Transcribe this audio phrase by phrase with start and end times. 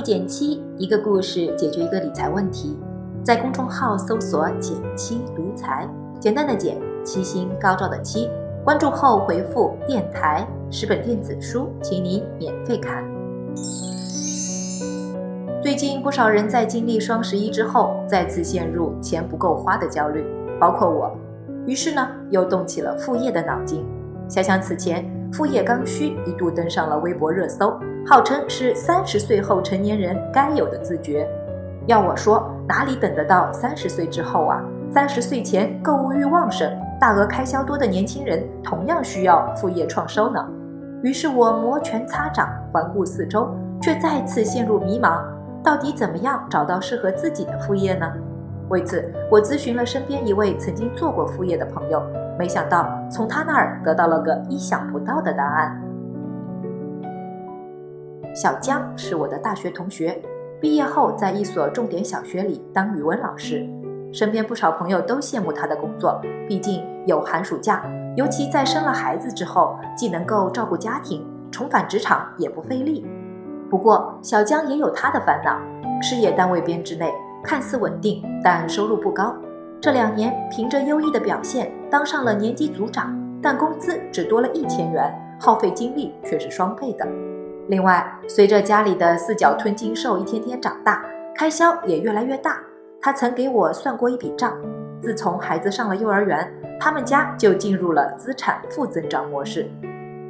[0.00, 2.78] 减七，一个故事解决一个理财问题。
[3.22, 5.88] 在公众号搜索“减七独财”，
[6.18, 8.30] 简单的减，七星高照的七。
[8.64, 13.04] 关注后回复“电台”十本电子书，请你免费看。
[15.62, 20.24] 最近不少人在经历双十一之后，再次陷入钱不够花的焦虑，
[20.58, 21.14] 包括我。
[21.66, 23.84] 于是呢，又动起了副业的脑筋。
[24.28, 27.78] 想想此前，副业刚需一度登上了微博热搜。
[28.06, 31.28] 号称是三十岁后成年人该有的自觉，
[31.86, 34.60] 要我说，哪里等得到三十岁之后啊？
[34.92, 36.68] 三十岁前购物欲旺盛、
[36.98, 40.44] 大额开销多的年轻人，同样需要副业创收呢。
[41.02, 43.48] 于是我摩拳擦掌，环顾四周，
[43.80, 45.22] 却再次陷入迷茫：
[45.62, 48.10] 到底怎么样找到适合自己的副业呢？
[48.70, 52.00] 为此，我咨询了身边一位曾经做过副业的朋友，
[52.38, 55.76] 没想到从他那儿得到了个意想不到的答案。
[58.32, 60.22] 小江是我的大学同学，
[60.60, 63.68] 毕业后在一所重点小学里当语文老师。
[64.12, 67.82] 身边不少朋友都羡慕他的工作，毕竟有寒暑假，
[68.16, 73.04] 尤其在生了孩子之后，既能够照顾家庭，重返职场也不费力。
[73.68, 75.58] 不过，小江也有他的烦恼：
[76.00, 77.12] 事业单位编制内，
[77.42, 79.34] 看似稳定，但收入不高。
[79.80, 87.06] 这两年凭着优异的表现当上了年级组长，但工资只多了一千元，耗费精力却是双倍的。
[87.68, 91.02] 另外，随着家里的四脚吞金兽一天天长大，
[91.34, 92.60] 开销也越来越大。
[93.00, 94.52] 他曾给我算过一笔账：
[95.00, 99.66] 自从孩子上了幼儿园，他们家就进入了资产负增长模式。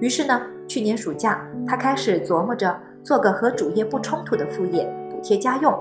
[0.00, 5.74] 于是呢，去年暑假，他开始琢磨着做个和主业不冲突的副业，补贴家用。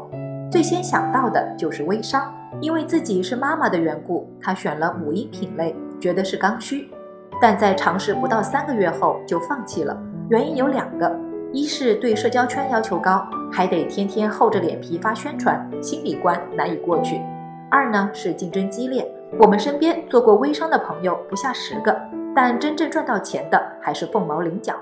[0.51, 6.89] 最先想到的就是微商，因为自己是妈妈的缘故，他选了母婴品类，觉得是刚需。
[7.39, 9.95] 但在尝试不到三个月后就放弃了，
[10.29, 11.15] 原因有两个。
[11.53, 17.21] 一是对社交圈要求高，还得天天厚着脸皮发宣传，心理关难以过去；
[17.69, 19.07] 二呢是竞争激烈，
[19.39, 21.95] 我们身边做过微商的朋友不下十个，
[22.35, 24.75] 但真正赚到钱的还是凤毛麟角。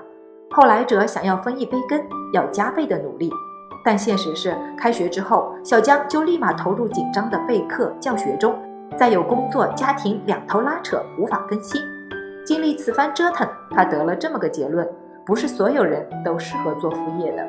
[0.50, 2.02] 后来者想要分一杯羹，
[2.32, 3.30] 要加倍的努力，
[3.84, 8.54] 但现实是，开学之后，小江就立马投入紧张的备课教学中，
[8.98, 11.80] 再有工作家庭两头拉扯，无法更新。
[12.44, 14.88] 经历此番折腾，他得了这么个结论。
[15.26, 17.46] 不是所有人都适合做副业的，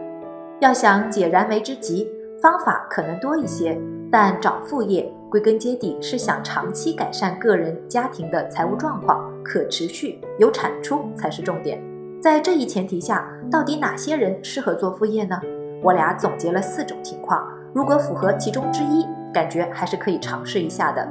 [0.59, 2.09] 要想解燃眉之急，
[2.41, 3.79] 方法可能多一些，
[4.11, 11.81] 但找副业归根结底是想长期改善个人家庭的财务状况，可持续有产出才是重点。
[12.22, 15.40] 在这一前提下，到底哪些人适合做副业呢？
[15.81, 21.07] 我俩总结了四种情况，如果符合其中之一，感觉还是可以尝试一下的。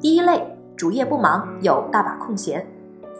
[0.00, 0.42] 第一类，
[0.76, 2.66] 主业不忙，有大把空闲。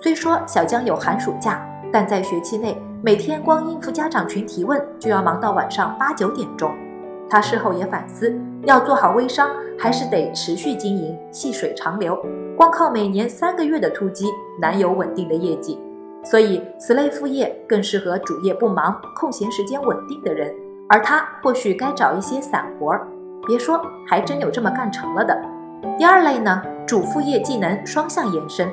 [0.02, 2.80] 虽说小江有寒暑假，但在学期内。
[3.02, 6.70] 每天光应付家长群提问就要忙到晚上八九点钟，
[7.30, 12.22] 他事后也反思，要做好微商还是得持续经营，细水长流。
[12.58, 14.26] 光靠每年三个月的突击，
[14.60, 15.80] 难有稳定的业绩。
[16.22, 20.54] 所以，此类副业更适合主业不忙、空闲时间稳定的人。
[20.90, 23.06] 而他或许该找一些散活儿。
[23.46, 25.40] 别说，还真有这么干成了的。
[25.96, 28.68] 第二类呢，主副业技能双向延伸。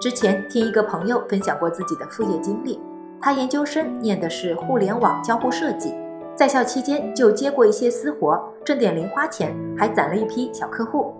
[0.00, 2.80] 之前听一个朋友分享过自己的副业经历。
[3.20, 5.94] 他研究生念的是互联网交互设计，
[6.34, 11.12] 在校期间就接过一些私活，挣点零花钱，还攒了一批小客户。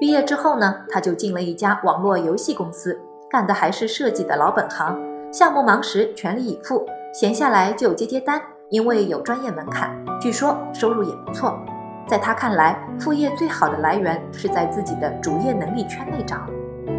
[0.00, 2.98] 毕业之后呢，他就进了一家网络游戏公司，
[3.30, 4.98] 干的还是设计的老本行，
[5.30, 8.40] 项目忙时全力以赴，闲下来就接接单。
[8.70, 11.58] 因为有专业门槛，据说收入也不错。
[12.06, 16.38] 在他看来，副业最好的来源是在自己的主业能力圈内找。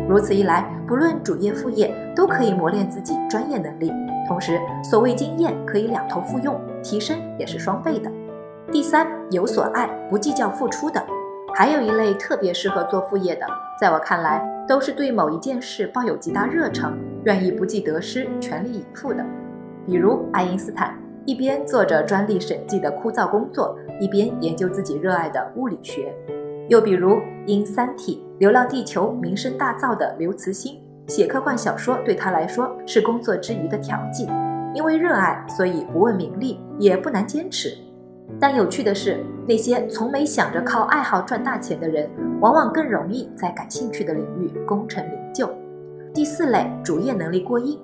[0.08, 3.92] 如此一来，不论主业副业，都可以磨练自己专业能力。
[4.28, 8.12] 同时，所谓经验可以两头复用，提升也是双倍的。
[8.72, 11.04] 第三，有所爱，不计较付出的，
[11.56, 13.46] 还有一类特别适合做副业的，
[13.80, 19.24] 在我看来，都是对某一件事抱有极大热诚，愿意不计得失，全力以赴的。
[19.86, 26.14] 比如爱因斯坦，一边做着专利审计的枯燥工作，一边研究自己热爱的物理学。
[26.68, 30.80] 又比如因《三体》《流浪地球》名声大噪的刘慈欣。
[31.08, 34.28] 写科幻小说对他来说是工作之余的调剂，
[34.74, 37.78] 因为热爱，所以不问名利，也不难坚持。
[38.40, 42.10] 但有趣的是，那些从没想着靠爱好赚大钱的人，
[42.42, 45.48] 往往更容易在感兴趣的领域功成名就。
[46.12, 47.80] 第四类，主业能力过硬。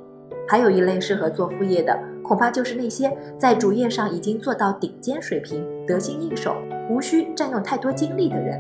[0.51, 6.53] 还有一类适合做副业的，恐怕就是那些在主业上已经做到顶尖水平、得心应手、
[6.89, 8.59] 无需占用太多精力的人。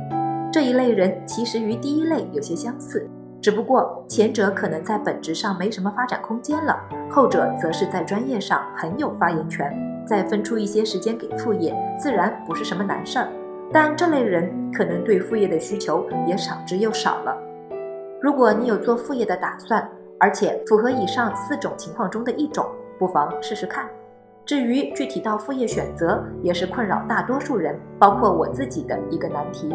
[0.53, 3.05] 这一类人其实与第一类有些相似。
[3.41, 6.79] 只不过前者可能在本质上没什么发展空间了，
[7.09, 9.69] 后者则是在专业上很有发言权。
[10.07, 13.27] 再分出一些时间给副业，自然不是什么难事儿。
[13.69, 17.35] 但这类人可能对副业的需求也少之又少了。
[18.21, 19.85] 如果你有做副业的打算，
[20.21, 22.63] 而且符合以上四种情况中的一种，
[22.99, 23.89] 不妨试试看。
[24.45, 29.73] 至于具体到副业选择，也是困扰大多数人，包括我自己的一个难题。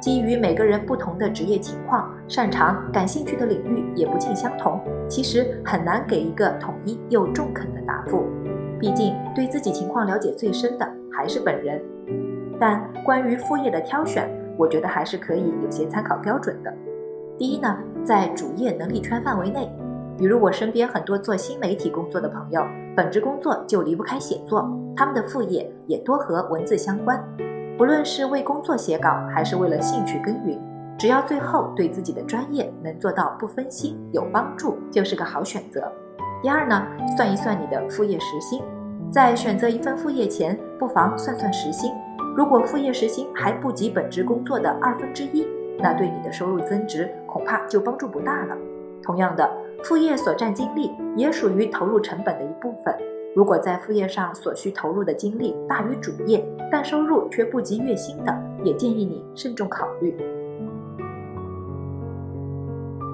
[0.00, 4.80] 基于每个人不同的职业情况，擅长、感兴趣的领域也不尽相同，
[5.10, 8.24] 其实很难给一个统一又中肯的答复。
[8.80, 11.82] 毕竟对自己情况了解最深的还是本人。
[12.58, 14.26] 但关于副业的挑选，
[14.56, 16.72] 我觉得还是可以有些参考标准的。
[17.38, 17.76] 第一呢，
[18.06, 19.68] 在主业能力圈范围内，
[20.16, 22.64] 比如我身边很多做新媒体工作的朋友，
[22.96, 24.64] 本职工作就离不开写作，
[24.96, 27.20] 他们的副业也多和文字相关。
[27.76, 30.56] 不论是为工作写稿，还是为了兴趣耕耘，
[30.96, 35.90] 只要最后对自己的专业能做到不分心、有帮助，就是个好选择。
[36.40, 36.86] 第二呢，
[37.16, 38.62] 算一算你的副业时薪，
[39.10, 41.90] 在选择一份副业前，不妨算算时薪。
[42.36, 45.44] 如果副业时薪还不及本职工作的二分之一，
[45.80, 48.56] 那对你的收入增值恐怕就帮助不大了。
[49.02, 49.46] 同样的，
[49.84, 52.96] 副业所占精力也属于投入成本的一部分。
[53.34, 56.42] 如果在副业上所需投入的精力大于主业，
[56.72, 58.34] 但收入却不及月薪的，
[58.64, 60.16] 也建议你慎重考虑。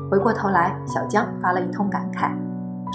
[0.08, 2.30] 回过头来，小江发了一通感慨：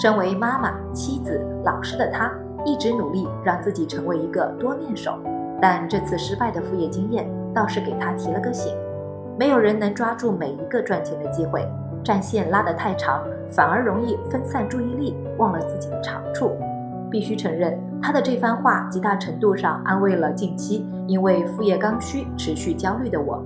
[0.02, 2.32] 身为妈妈、妻子、老师的她，
[2.64, 5.20] 一直努力让自己成为一个多面手，
[5.62, 8.74] 但这次失败的副业经验倒是给她提了个醒。
[9.38, 11.64] 没有人能抓住每一个赚钱的机会，
[12.04, 16.58] 战线拉得太长，反而容易分散注意力，忘了自己的长处。
[17.12, 23.42] 必须承认，他的这番话极大程度上安慰了近期因为副业刚需持续焦虑的我。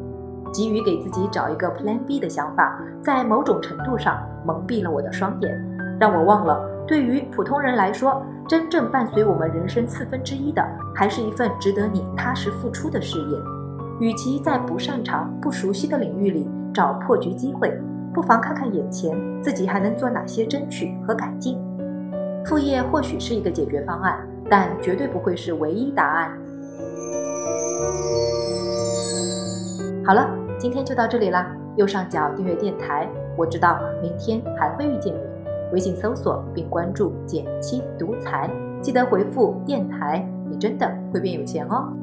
[0.53, 10.65] 急于给自己找一个 Plan B 的想法，在某种程度上蒙蔽了我的双眼，让我忘了，对于普通人来说，真正伴随我们人生四分之一的，
[10.95, 13.38] 还是一份值得你踏实付出的事业。
[14.01, 17.71] 与其在不擅长、不熟悉的领域里找破局机会，
[18.12, 21.56] 不妨看看眼前自己还能做哪些争取和改进。
[22.44, 24.18] 副业或许是一个解决方案，
[24.50, 26.31] 但绝对不会是唯一答案。
[30.03, 30.27] 好了，
[30.57, 31.56] 今天就到这里啦。
[31.75, 33.07] 右上角订阅电台，
[33.38, 35.19] 我知道明天还会遇见你。
[35.74, 38.50] 微信搜索并关注“减七独裁，
[38.81, 41.94] 记得回复“电台”，你真的会变有钱哦。